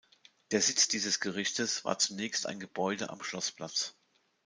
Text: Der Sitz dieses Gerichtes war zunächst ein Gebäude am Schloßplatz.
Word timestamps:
Der 0.49 0.63
Sitz 0.63 0.87
dieses 0.87 1.19
Gerichtes 1.19 1.85
war 1.85 1.99
zunächst 1.99 2.47
ein 2.47 2.59
Gebäude 2.59 3.11
am 3.11 3.21
Schloßplatz. 3.21 3.93